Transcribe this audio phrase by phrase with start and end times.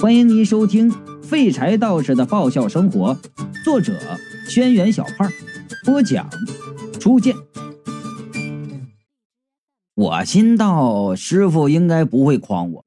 [0.00, 0.90] 欢迎您收听
[1.22, 3.14] 《废柴道士的爆笑生活》，
[3.62, 3.92] 作者：
[4.48, 5.30] 轩辕小胖，
[5.84, 6.26] 播讲：
[6.98, 7.36] 初见。
[9.94, 12.84] 我心道，师傅应该不会诓我。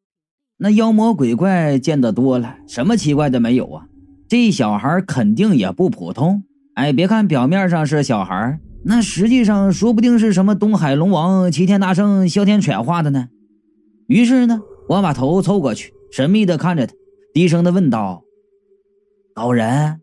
[0.58, 3.86] 那妖魔鬼怪见得多了，什么奇怪的没有啊？
[4.28, 6.44] 这小孩肯定也不普通。
[6.74, 13.28] 哎，别看表面上是小孩，那实际上说不定是什么东海龙王、齐天大圣、哮天犬画的呢。
[14.08, 16.96] 于是呢，我把头凑过去，神秘的看着他。
[17.34, 18.24] 低声的问道
[19.36, 20.00] ：“老人。”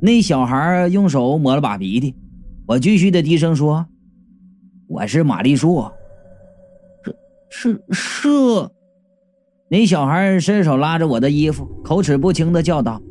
[0.00, 2.14] 那小孩用手抹了把鼻涕。
[2.66, 3.84] 我继续的低声说
[4.86, 5.84] ：“我是玛丽树。”
[7.50, 8.28] 是是是。
[9.68, 13.02] 那小孩伸手拉着我的衣服，口齿不清的叫道：“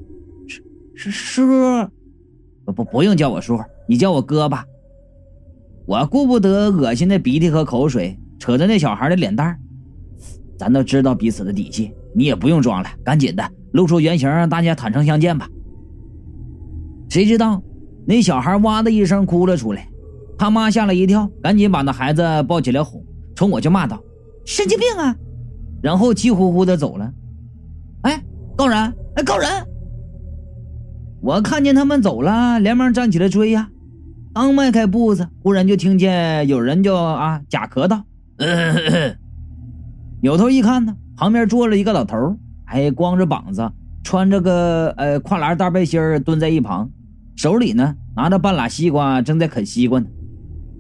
[0.48, 0.64] 是
[0.96, 1.90] 是是。”
[2.64, 4.66] 不不不用叫我叔，你叫我哥吧。
[5.86, 9.60] 我顾不得恶心的鼻涕和口水，扯着那小孩的脸蛋
[10.58, 11.92] 咱都知道彼此的底细。
[12.16, 15.48] 你也不用装了，赶紧的露出原形，大家坦诚相见吧。
[17.10, 17.62] 谁知道
[18.06, 19.88] 那小孩哇的一声哭了出来，
[20.38, 23.04] 他妈吓了一跳，赶紧把那孩子抱起来哄，
[23.36, 24.02] 冲我就骂道
[24.46, 25.16] ：“神经病啊！”
[25.84, 27.12] 然后气呼呼的走了。
[28.04, 28.24] 哎，
[28.56, 28.78] 高人，
[29.16, 29.50] 哎，高人！
[31.22, 33.70] 我看见他们走了，连忙站起来追呀。
[34.34, 38.04] 刚迈开步子，忽然就听见有人就啊假咳道
[40.22, 43.72] ：“扭头一看呢。”旁边坐了一个老头，还光着膀子，
[44.04, 46.90] 穿着个呃跨栏大背心蹲在一旁，
[47.36, 50.08] 手里呢拿着半拉西瓜，正在啃西瓜呢。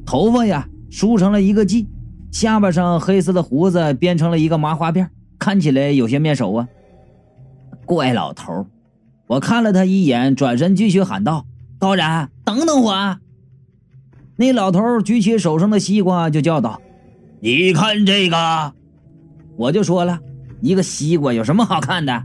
[0.06, 1.86] 头发呀梳成了一个髻，
[2.32, 5.08] 下巴上黑色的胡子编成了一个麻花辫，
[5.38, 6.68] 看起来有些面熟啊。
[7.86, 8.66] 怪老头，
[9.28, 11.46] 我看了他一眼，转身继续喊道
[11.78, 13.18] ：“高然，等等我！”
[14.38, 16.82] 那老头举起手上的西瓜，就叫道
[17.42, 18.74] ：“你看这个！”
[19.62, 20.20] 我就说了。
[20.60, 22.24] 一个西瓜有什么好看的？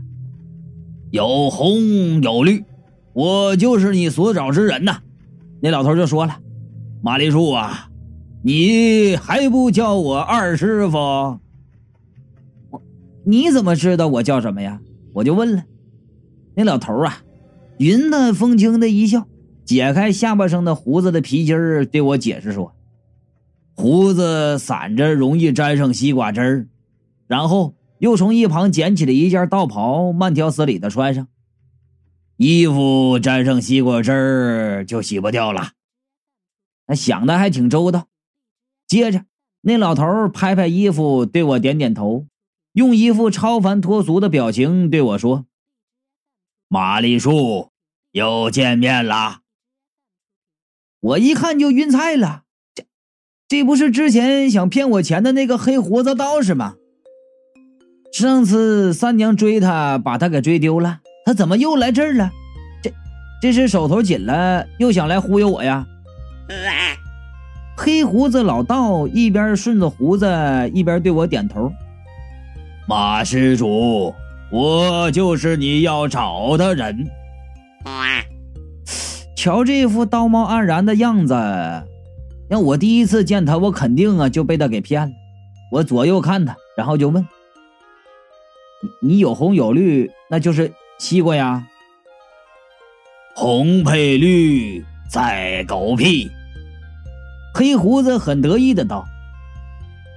[1.11, 2.65] 有红有绿，
[3.13, 4.99] 我就是你所找之人呐。
[5.59, 6.39] 那老头就说了
[7.01, 7.89] ：“马丽树啊，
[8.43, 10.97] 你还不叫我二师傅？
[12.71, 12.81] 我
[13.23, 14.79] 你怎么知道我叫什么呀？”
[15.13, 15.63] 我就问了。
[16.55, 17.17] 那老头啊，
[17.77, 19.27] 云淡风轻的一笑，
[19.63, 22.73] 解开下巴上的胡子的皮筋儿，对我解释说
[23.73, 26.67] ：“胡子散着容易沾上西瓜汁儿，
[27.27, 31.27] 然后。”又从一旁捡起了一件道袍，慢条斯理的穿上。
[32.35, 35.71] 衣服沾上西瓜汁儿就洗不掉了。
[36.85, 38.05] 那想的还挺周到。
[38.85, 39.25] 接着，
[39.61, 42.27] 那老头拍拍衣服，对我点点头，
[42.73, 45.47] 用一副超凡脱俗的表情对我说
[46.69, 47.71] ：“玛丽树，
[48.11, 49.39] 又见面了。”
[51.01, 52.43] 我一看就晕菜了。
[52.75, 52.85] 这，
[53.47, 56.75] 这不是之前想骗我钱的那个黑胡子道士吗？
[58.19, 62.31] 上次三娘追他，把他给追丢了，他怎么又来这儿了？
[62.81, 62.91] 这，
[63.39, 65.85] 这是手头紧了，又想来忽悠我呀？
[67.77, 70.25] 黑胡子老道一边顺着胡子，
[70.73, 71.71] 一边对我点头。
[72.87, 74.11] 马施主，
[74.49, 77.07] 我就是你要找的人。
[79.37, 81.35] 瞧这副道貌岸然的样子，
[82.49, 85.13] 让我第一次见他，我肯定啊就被他给骗了。
[85.71, 87.23] 我左右看他，然后就问。
[89.01, 91.67] 你有红有绿，那就是西瓜呀。
[93.35, 96.29] 红配绿，在狗屁！
[97.53, 99.05] 黑胡子很得意的道：“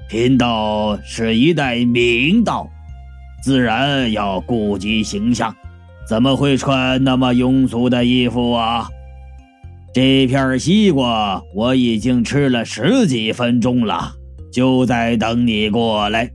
[0.09, 2.69] 贫道是一代名道，
[3.43, 5.55] 自然要顾及形象，
[6.09, 8.89] 怎么会穿那么庸俗的衣服啊？
[9.93, 14.13] 这片西瓜我已经吃了十几分钟了，
[14.53, 16.31] 就在等你过来。”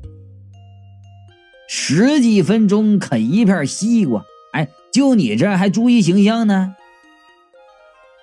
[1.68, 6.76] 十几分钟啃一片西瓜，哎，就你这还注意形象呢？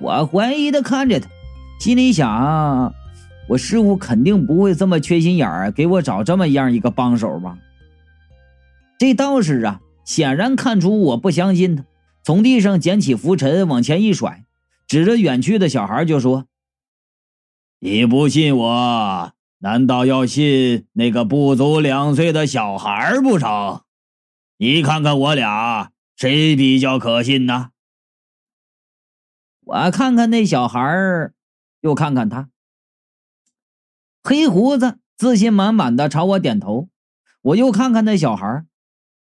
[0.01, 1.29] 我怀疑的看着他，
[1.81, 2.95] 心里想：
[3.49, 7.59] 我师傅肯定不会这么缺心眼儿，给我找这么样一个帮手吧？
[8.99, 11.85] 这道士啊，显然看出我不相信他，
[12.23, 14.45] 从地上捡起拂尘往前一甩，
[14.87, 16.47] 指着远去的小孩就说
[17.81, 19.33] ：“你不信我？”
[19.65, 23.83] 难道要信那个不足两岁的小孩不成？
[24.57, 27.71] 你看看我俩谁比较可信呢？
[29.61, 31.31] 我看看那小孩
[31.81, 32.49] 又看看他。
[34.25, 36.89] 黑胡子自信满满的朝我点头。
[37.43, 38.65] 我又看看那小孩，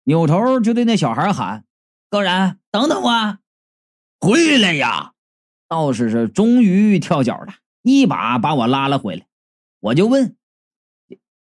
[0.05, 1.65] 扭头就对那小孩喊
[2.09, 3.37] ：“高然，等等我，
[4.19, 5.13] 回来呀！”
[5.69, 7.53] 道士是终于跳脚了，
[7.83, 9.27] 一把把我拉了回来。
[9.81, 10.35] 我就问：“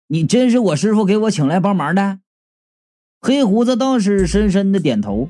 [0.08, 2.20] 你真是我师傅给我请来帮忙的？”
[3.20, 5.30] 黑胡子道士深深的点头。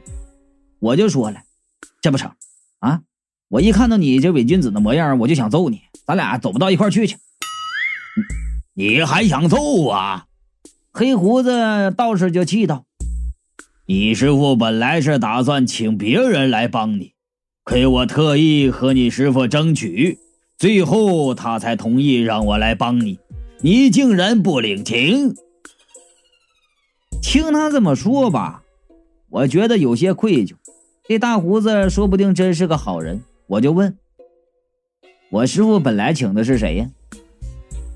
[0.80, 1.42] 我就说了，
[2.02, 2.34] 这不成
[2.80, 3.02] 啊！
[3.48, 7.18] 我一看到你这伪君子的模样，我就想揍你，咱俩走不到一块去去。
[8.74, 10.28] 你还想揍啊？
[10.92, 12.86] 黑胡子道士就气道
[13.88, 17.14] ：“你师傅本来是打算请别人来帮你，
[17.64, 20.20] 可我特意和你师傅争取，
[20.58, 23.20] 最后他才同意让我来帮你。
[23.62, 25.36] 你竟然不领情！”
[27.22, 28.64] 听他这么说吧，
[29.30, 30.56] 我觉得有些愧疚。
[31.08, 33.98] 这大胡子说不定真是个好人，我就问
[35.32, 36.90] ：“我师傅本来请的是谁呀？”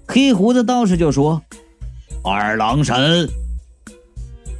[0.08, 1.42] 黑胡子道士就说
[2.24, 3.30] ：“二郎神。”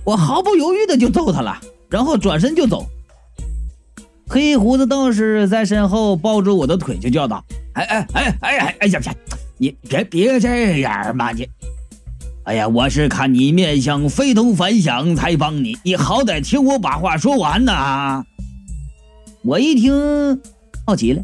[0.04, 1.60] 我毫不犹豫的就揍他了，
[1.90, 2.86] 然后转身就走。
[4.32, 7.44] 黑胡子道士在身后抱住我的腿，就叫道
[7.76, 9.16] ：“哎哎哎哎哎哎呀呀！
[9.58, 11.34] 你别别这样嘛！
[11.34, 11.46] 你，
[12.46, 18.24] 哎呀，我是看你面相非同凡响才帮你，你好歹听我把话说完呐！”
[19.44, 20.42] 我一听
[20.88, 21.22] 好奇了，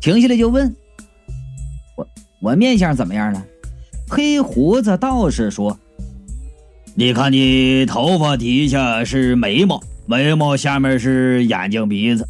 [0.00, 0.74] 停下来就问
[1.96, 2.06] ：“我
[2.42, 3.40] 我面相怎么样了？”
[4.10, 5.78] 黑胡子道士说
[6.96, 12.26] ：“你看，你头发底下是眉毛，眉毛下面是眼睛、鼻子，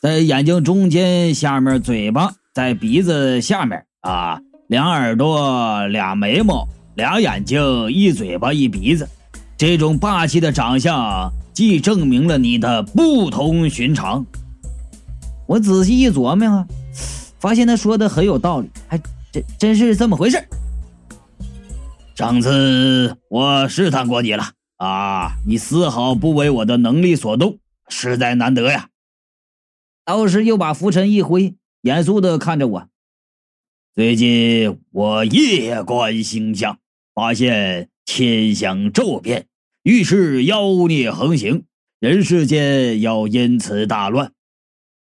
[0.00, 7.60] 在眼睛中间，下面嘴巴，在鼻子下面啊，两耳朵，俩眉毛，俩眼睛，
[7.90, 9.08] 一嘴巴，一鼻子，
[9.56, 14.24] 这种霸气的长相，既证明了你的不同寻常。
[15.48, 16.66] 我仔细一琢磨啊，
[17.40, 18.96] 发现他说的很有道理，还
[19.32, 20.40] 真真是这么回事。”
[22.14, 24.44] 上次我试探过你了
[24.76, 27.58] 啊，你丝毫不为我的能力所动，
[27.88, 28.86] 实在难得呀。
[30.08, 32.88] 道士又把拂尘一挥，严肃的看着我。
[33.94, 36.78] 最近我夜观星象，
[37.14, 39.48] 发现天象骤变，
[39.82, 41.64] 预示妖孽横行，
[42.00, 44.32] 人世间要因此大乱。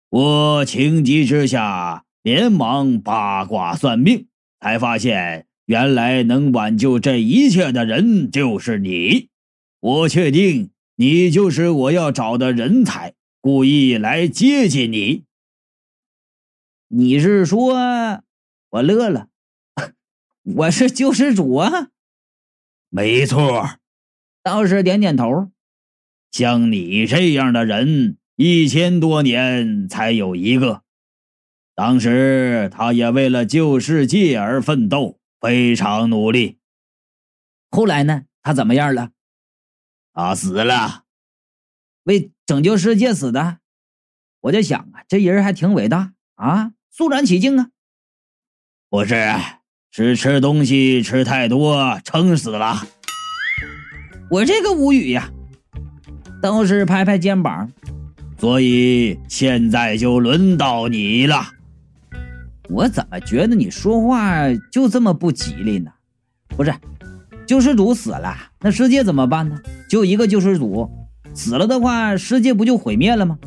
[0.10, 4.28] 我情急之下，连忙八卦算命，
[4.60, 5.46] 才发现。
[5.68, 9.30] 原来能挽救这一切的人就是你，
[9.80, 13.14] 我确定你就是我要找的人才，
[13.48, 15.24] 故意来接近你。
[16.90, 18.22] 你是说，
[18.72, 19.30] 我乐了，
[20.44, 21.88] 我是救世主啊？
[22.90, 23.80] 没错，
[24.44, 25.50] 道士点点头。
[26.30, 30.84] 像你这样的人，一千多年才有一个，
[31.74, 35.22] 当时他也为了救世界而奋斗。
[35.40, 36.58] 非常努力。
[37.70, 38.26] 后来呢？
[38.42, 39.12] 他怎么样了？
[40.12, 41.06] 他死了，
[42.04, 43.58] 为拯救世界死的。
[44.40, 47.68] 我就想啊，这人还挺伟大啊，肃然起敬啊。
[48.90, 49.30] 不是，
[49.92, 52.88] 是吃东西吃太多撑死了。
[54.32, 55.30] 我这个无语呀。
[56.42, 57.70] 道士拍拍肩膀，
[58.40, 61.48] 所以现在就轮到你了。
[62.70, 65.92] 我怎么觉得你说话就这么不吉利呢？
[66.50, 66.74] 不是，
[67.46, 69.60] 救世主死了，那世界怎么办呢？
[69.90, 70.90] 就一个救世主
[71.38, 73.38] 死了的话，世界不就毁灭了吗？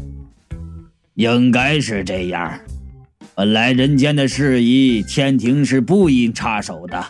[1.15, 2.61] 应该是这样。
[3.35, 7.05] 本来人间的事宜，天庭是不应插手的，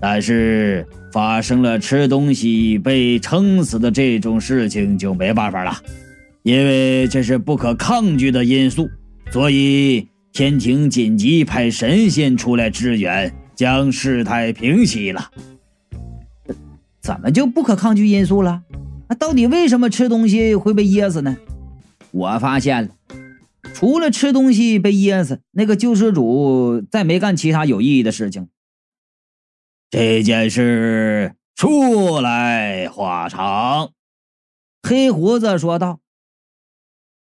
[0.00, 5.72] 但是发生了吃东西被撑死的这种事情，就没办法了，
[6.42, 8.90] 因为这是不可抗拒的因素，
[9.30, 10.08] 所以。
[10.32, 15.28] 天庭紧急派神仙出来支援，将事态平息了。
[17.00, 18.62] 怎么就不可抗拒因素了？
[19.10, 21.36] 那到底为什么吃东西会被噎死呢？
[22.12, 22.90] 我发现了，
[23.74, 28.48] 除了吃东西被噎死，那个救世主再没干其他有意义的事情。
[29.90, 33.90] 这件事说来话长，
[34.80, 35.98] 黑胡子说道。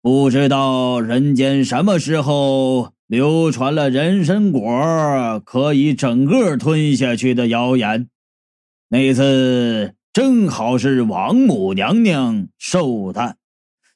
[0.03, 8.07] 不知道人间什么时候流传了人参果可以整个吞下去的谣言。
[8.89, 13.37] 那次正好是王母娘娘寿诞，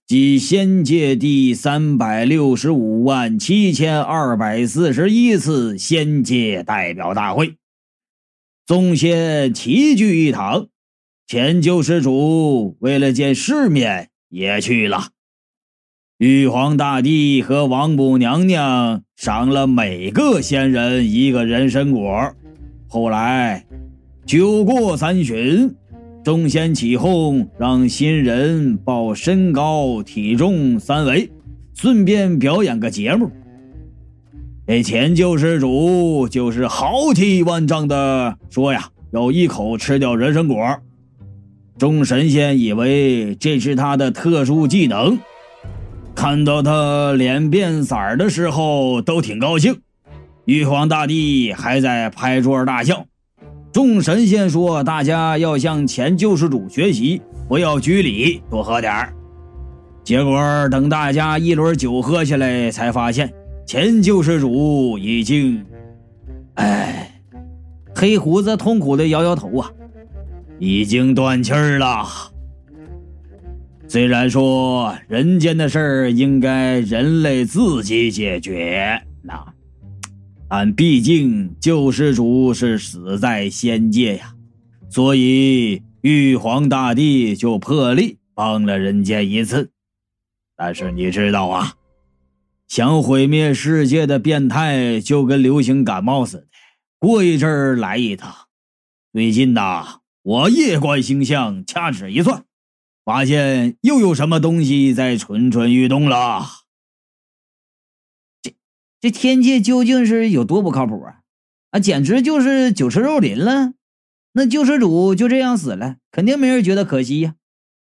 [0.07, 7.57] 即仙界第三百六十五万七千二百四十一次仙界代表大会，
[8.65, 10.67] 众仙齐聚一堂，
[11.27, 15.09] 前救世主为了见世面也去了。
[16.17, 22.33] 玉皇大帝和王母娘娘赏了每个仙人一个人参果。
[22.87, 23.65] 后来，
[24.25, 25.75] 酒过三巡，
[26.25, 31.29] 众仙起哄，让新人报身高体重三围，
[31.75, 33.29] 顺便表演个节目。
[34.65, 40.57] 这前救世主就是豪气万丈的说呀，要一口吃掉人参果。
[41.77, 45.19] 众神仙以为这是他的特殊技能，
[46.15, 49.79] 看到他脸变色的时候都挺高兴。
[50.45, 53.05] 玉皇大帝还在拍桌大笑。
[53.75, 59.13] 众神仙说：“大家要向前救世主学习，不要拘礼，多喝点儿。”
[60.01, 60.39] 结果
[60.69, 63.29] 等大家一轮酒喝下来，才发现
[63.67, 65.65] 前救世主已经……
[66.53, 67.19] 哎，
[67.93, 69.69] 黑胡子痛苦的摇摇头啊。
[70.57, 72.07] 已经断气儿了。
[73.89, 79.45] 虽然说人间的事儿应该人类自己解决，那，
[80.57, 84.35] 但毕竟救世主是死在仙界呀，
[84.89, 89.71] 所以玉皇大帝就破例帮了人间一次。
[90.55, 91.73] 但是你知道啊，
[92.69, 96.47] 想毁灭世界的变态就跟流行感冒似的，
[96.99, 98.33] 过一阵儿来一趟。
[99.11, 99.99] 最近呐。
[100.23, 102.45] 我夜观星象，掐指一算，
[103.03, 106.45] 发现又有什么东西在蠢蠢欲动了。
[109.05, 111.19] 这天界究竟是有多不靠谱啊？
[111.69, 113.73] 啊，简直就是酒池肉林了。
[114.33, 117.35] 那救世主就这样死了，肯定没人觉得可惜呀。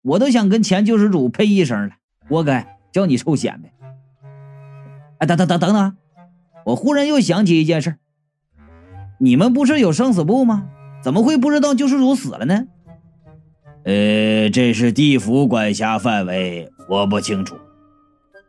[0.01, 1.95] 我都想跟前救世主呸一声了，
[2.27, 3.71] 活该叫你臭显摆。
[5.19, 5.95] 哎，等等等等等，
[6.65, 7.95] 我忽然又想起一件事，
[9.17, 10.67] 你们不是有生死簿吗？
[11.01, 12.65] 怎么会不知道救世主死了呢？
[13.85, 17.55] 呃，这是地府管辖范围，我不清楚。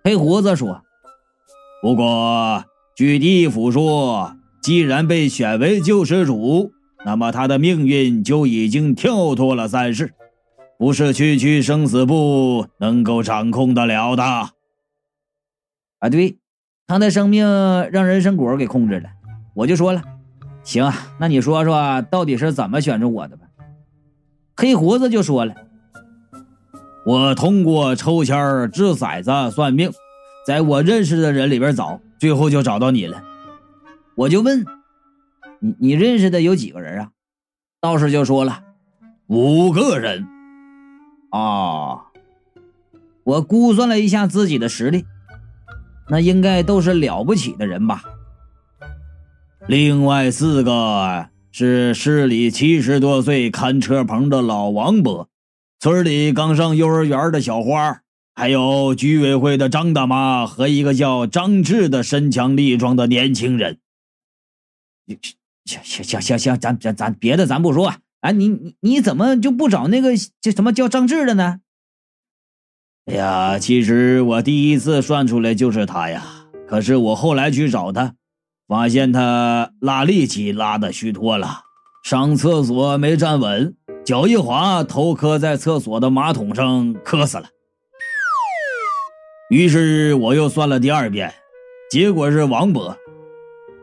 [0.02, 0.82] 黑胡子说
[1.80, 2.64] ：“不过
[2.96, 6.72] 据地府说，既然被选为救世主，
[7.04, 10.12] 那么他的命运就已经跳脱了三世，
[10.78, 14.22] 不是区区生死簿能够掌控得了的。
[16.00, 16.38] 啊，对，
[16.86, 17.46] 他的生命
[17.90, 19.10] 让人参果给控制了。
[19.54, 20.02] 我就说了。”
[20.64, 23.46] 行，那你说说，到底是怎么选中我的吧？
[24.54, 25.54] 黑胡子就说了
[27.06, 28.36] ：“我通过抽签、
[28.70, 29.90] 掷骰子、算命，
[30.48, 33.22] 在我认识的人里边找，最后就找到你了。
[34.14, 34.64] 我就问
[35.60, 37.10] 你，你认识的有几个人啊？
[37.82, 38.62] 道士就说了：
[39.26, 40.26] 五个人。
[41.28, 42.06] 啊，
[43.24, 45.04] 我估算了一下自己的实力，
[46.08, 48.00] 那应该都是了不起的人吧。”
[49.68, 55.28] 另外四个是市里七十多岁看车棚的老王伯，
[55.78, 58.00] 村里刚上幼儿园的小花，
[58.38, 63.78] 还有居委会的张大妈和一个叫张志的身强力壮的年轻人。
[65.64, 71.58] 行行行行行，咱咱咱别的咱不说，哎，你你你怎么就不找那个这什么叫张志的呢？
[73.06, 76.24] 哎呀，其实我第一次算出来就是他呀，
[76.68, 78.14] 可是我后来去找他。
[78.68, 81.62] 发现他拉力气拉的虚脱了，
[82.04, 87.48] 上厕所没站稳，脚一滑，头磕在厕所的马桶上，磕死了。
[89.48, 91.32] 于是我又算了第二遍，
[91.90, 92.98] 结果是王伯。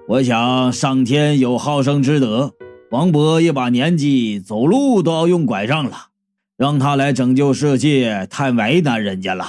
[0.07, 2.53] 我想上天有好生之德，
[2.91, 6.09] 王伯一把年纪，走路都要用拐杖了，
[6.55, 9.43] 让他来拯救世界，太为难人家了。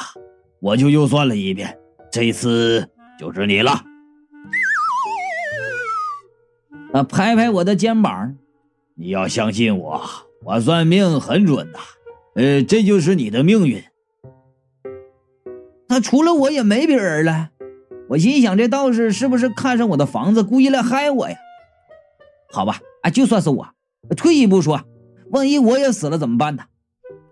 [0.60, 1.76] 我就又算了一遍，
[2.10, 2.88] 这次
[3.20, 3.84] 就是你了。
[6.94, 7.02] 啊！
[7.02, 8.34] 拍拍我的肩膀，
[8.94, 10.02] 你要相信我，
[10.44, 11.78] 我算命很准的。
[12.36, 13.84] 呃，这就是你的命运。
[15.88, 17.50] 他除了我也没别人了。
[18.08, 21.36] 我心想，这道士是不是看上我的房子，故意来害我呀？
[22.52, 23.68] 好吧，啊，就算是我。
[24.16, 24.82] 退一步说，
[25.30, 26.64] 万一我也死了怎么办呢？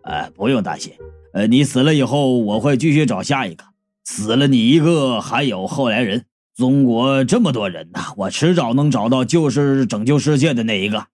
[0.02, 0.92] 呃，不用担心。
[1.32, 3.64] 呃，你死了以后，我会继续找下一个。
[4.04, 6.26] 死了你一个，还有后来人。
[6.56, 11.06] 中国这么多人呐，我迟早能找到就是拯救世界的那一个。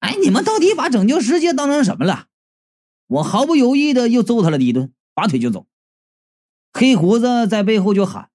[0.00, 2.26] 哎，你们到底把拯救世界当成什么了？
[3.06, 5.66] 我毫不犹豫的又揍他了一顿，拔腿就走。
[6.72, 8.28] 黑胡子在背后就喊：“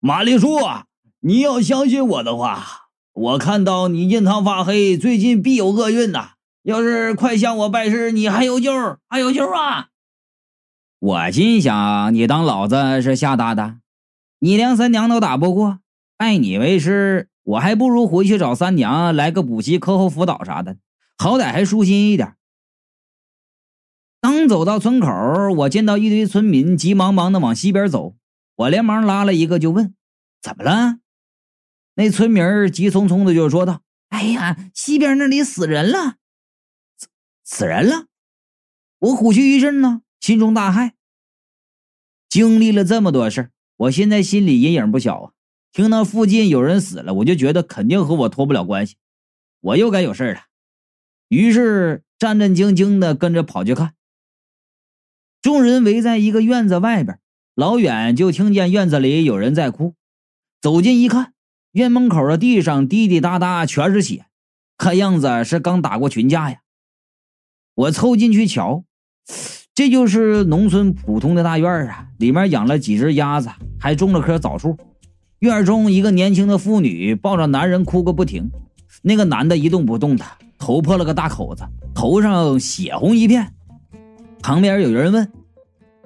[0.00, 0.58] 马丽树，
[1.20, 6.30] 你要相信我的话，我看到你印堂发黑，最近必有厄运呐！
[6.62, 8.72] 要是快向我拜师，你还有救，
[9.08, 9.88] 还有救啊！”
[10.98, 13.76] 我心想：你当老子是吓大的？
[14.38, 15.80] 你连三娘都打不过，
[16.16, 20.76] 拜你为师，我还不如回去找三娘来个补习、课后辅导啥的，
[21.18, 22.34] 好歹还舒心一点。
[24.32, 25.08] 刚走到村口，
[25.58, 28.16] 我见到一堆村民急忙忙的往西边走，
[28.56, 29.94] 我连忙拉了一个就问
[30.40, 31.00] ：“怎么了？”
[31.96, 36.16] 那村民急匆匆的就说道：“哎呀，西边那里死人了，
[37.44, 38.06] 死人了！”
[39.00, 40.92] 我虎躯一震呢，心中大骇。
[42.30, 43.50] 经历了这么多事儿。
[43.76, 45.32] 我现在心里阴影不小啊！
[45.72, 48.96] 听到附近有人死了，我就觉得肯定和我脱不了关系，
[49.60, 50.40] 我又该有事了。
[51.28, 53.94] 于是战战兢兢的跟着跑去看。
[55.42, 57.18] 众人围在一个院子外边，
[57.56, 59.94] 老远就听见院子里有人在哭。
[60.60, 61.32] 走近一看，
[61.72, 64.26] 院门口的地上滴滴答答全是血，
[64.78, 66.60] 看样子是刚打过群架呀。
[67.74, 68.84] 我凑进去瞧，
[69.74, 74.78] 这就是农村普通的大院啊，里面养了几只鸭子，还种了棵枣树。
[75.40, 78.48] 院中一个年轻的妇女抱着男人哭个不停，
[79.02, 80.24] 那个男的一动不动的，
[80.56, 83.52] 头破了个大口子，头上血红一片。
[84.42, 85.30] 旁边有人问：“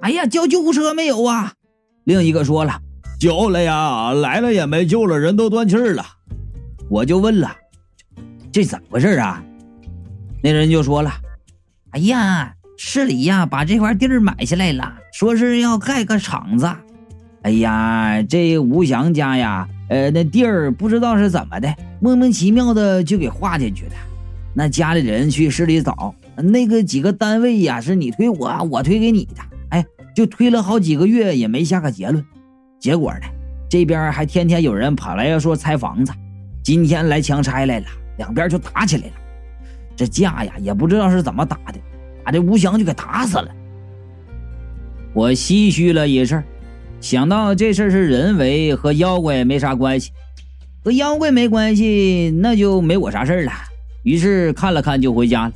[0.01, 1.53] 哎呀，叫救护车没有啊？”
[2.05, 2.79] 另一个说了。
[3.19, 6.05] 救了呀，来了也没救了，人都断气了。
[6.87, 7.51] 我就问了，
[8.51, 9.43] 这怎么回事啊？
[10.43, 11.11] 那人就说了
[11.91, 16.71] ：“哎呀，市里呀把这块地儿买下来了，说是要盖个厂子。
[17.41, 23.93] 哎呀，这吴祥家呀，呃，那地儿不知道是怎么的，莫名其妙的就给划进去了。
[24.59, 29.33] 那家里人去市里找，那个几个单位呀，是你推我，我推给你的，
[29.69, 29.85] 哎，
[30.15, 32.25] 就推了好几个月也没下个结论。”
[32.81, 33.27] 结果呢，
[33.69, 36.11] 这边还天天有人跑来要说拆房子，
[36.63, 37.85] 今天来强拆来了，
[38.17, 39.13] 两边就打起来了。
[39.95, 41.79] 这架呀，也不知道是怎么打的，
[42.25, 43.47] 把这吴祥就给打死了。
[45.13, 46.43] 我唏嘘了一阵，
[46.99, 50.09] 想到这事是人为，和妖怪没啥关系，
[50.83, 53.51] 和妖怪没关系，那就没我啥事了。
[54.03, 55.53] 于是看了看就回家了。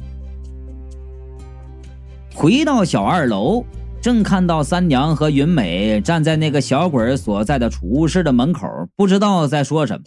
[2.33, 3.65] 回到小二楼。
[4.01, 10.03] 正看到三娘和云美站在那个小鬼所在的储物室的门口，不知道在说什么。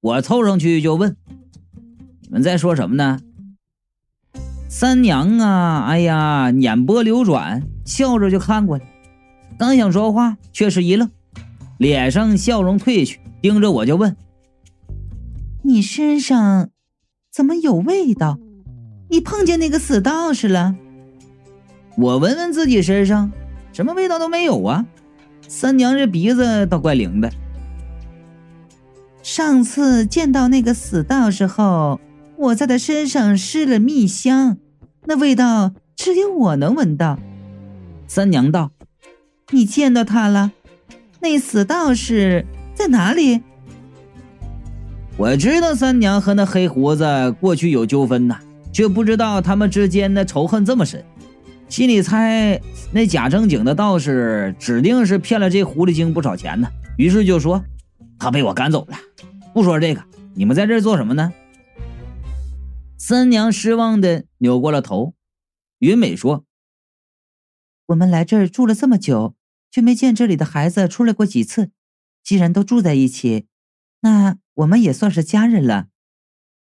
[0.00, 1.16] 我凑上去就问
[2.20, 3.20] ：“你们在说什么呢？”
[4.68, 8.84] 三娘啊，哎呀，眼波流转，笑着就看过来。
[9.56, 11.08] 刚想说话，却是一愣，
[11.78, 14.16] 脸上笑容褪去，盯着我就问
[15.62, 16.70] ：“你身上
[17.38, 18.36] 怎么有味道？
[19.10, 20.74] 你碰见那个死道士了？”
[21.96, 23.30] 我闻闻自己身上，
[23.72, 24.84] 什么味道都没有啊。
[25.46, 27.30] 三娘这鼻子倒怪灵的。
[29.22, 32.00] 上次见到那个死道士后，
[32.36, 34.56] 我在他身上施了蜜香，
[35.04, 37.20] 那味道只有我能闻到。
[38.08, 38.72] 三娘道
[39.52, 40.50] ：“你见到他了？
[41.20, 43.42] 那死道士在哪里？”
[45.18, 48.38] 我知道三娘和那黑胡子过去有纠纷呐，
[48.72, 51.04] 却不知道他们之间的仇恨这么深。
[51.68, 56.68] 心里猜，那假正经的道士指定是骗了这狐狸精不少钱呢。
[56.96, 57.64] 于是就说
[58.16, 58.96] ：“他被我赶走了。”
[59.52, 60.04] 不说这个，
[60.36, 61.32] 你们在这做什么呢？
[62.96, 65.14] 三娘失望的扭过了头。
[65.80, 66.44] 云美说
[67.86, 69.34] ：“我们来这儿住了这么久，
[69.68, 71.72] 却没见这里的孩子出来过几次。
[72.22, 73.46] 既然都住在一起，
[74.00, 75.88] 那我们也算是家人了。”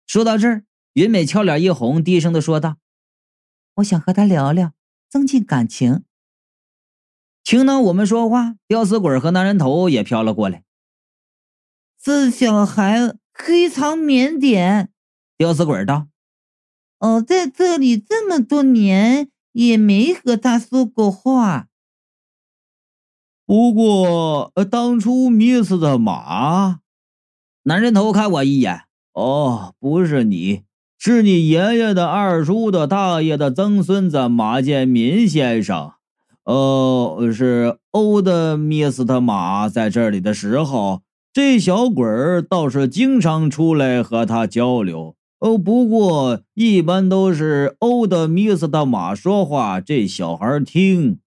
[0.06, 0.64] 说到这儿，
[0.94, 2.78] 云美俏脸一红，低声的说道
[3.76, 4.72] ：“我想和他聊聊。”
[5.10, 6.04] 增进感情。
[7.42, 10.62] 听到我们说话，吊死鬼和男人头也飘了过来。
[12.00, 14.86] 这小孩非常腼腆，
[15.36, 16.06] 吊死鬼道
[17.00, 21.66] ：“哦，在这里这么多年，也没和他说过话。
[23.44, 26.82] 不过当初迷死的马，
[27.70, 28.80] 男人头看我一眼。
[29.12, 30.62] 哦，不是你。”
[30.98, 35.92] 是你爷爷的二叔的大爷的曾孙子马建民先生，
[36.42, 41.02] 哦，是欧的米斯特马在这里的时候，
[41.32, 45.14] 这小鬼儿倒是经常出来和他交流。
[45.38, 51.20] 哦，不过一般都是欧的米斯特马说话，这小孩听。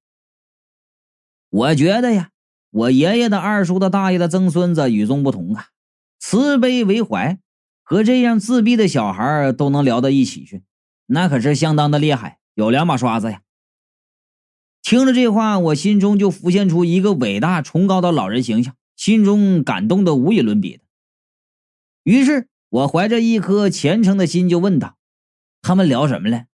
[1.50, 2.30] 我觉得呀，
[2.70, 5.70] 我爷爷的二叔的大爷的曾孙子与众不同啊，
[6.26, 7.38] 慈悲为怀。
[7.86, 10.64] 和这样自闭的小孩都能聊到一起去，
[11.06, 13.42] 那可是相当的厉害，有两把刷子呀。
[14.82, 20.84] 听了这话，我心中就浮现出一个伟大崇高的老人形象，心中感动的无与伦比的。
[22.04, 24.96] 于是，我怀着一颗虔诚的心就问道
[25.62, 26.46] ：“他们聊什么了？”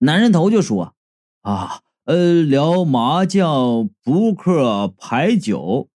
[0.00, 0.96] 男人头就说
[1.42, 5.90] ：“啊，呃，聊麻将、扑克、牌九。”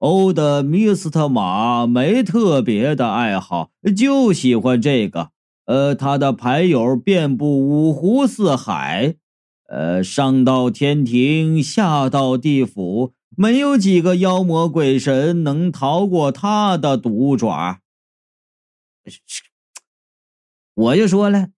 [0.00, 5.30] 欧的米斯特马没特别的爱好，就喜欢这个。
[5.66, 9.16] 呃，他的牌友遍布五湖四海，
[9.68, 17.80] 呃，上到天庭，下到地府，没有几个妖魔鬼神能逃过他的毒爪。
[20.74, 21.50] 我就说了，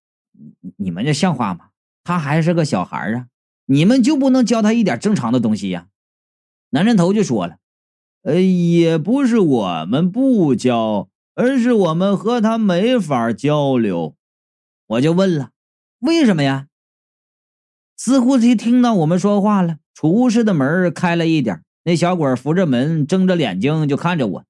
[0.78, 1.68] 你们这像话吗？
[2.02, 3.28] 他还是个小孩啊，
[3.66, 5.86] 你们就不能教他一点正常的东西呀？
[6.70, 7.58] 男人头就说了。
[8.22, 14.14] 呃，也不是我们不教，而是我们和他没法交流。
[14.86, 15.50] 我就问了，
[15.98, 16.68] 为什么呀？
[17.96, 24.44] 似乎一听到我们说话了，储物室的门开了一点，那小鬼扶着门，睁着眼睛就看着我。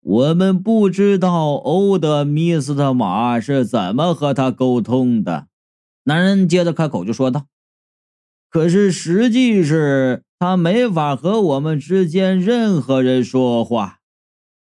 [0.00, 5.46] 我们不知道欧德米斯特马是怎么和他沟通的。
[6.04, 7.46] 男人接着开口就说道
[8.50, 13.98] ：“可是实际是他没法和我们之间任何人说话。”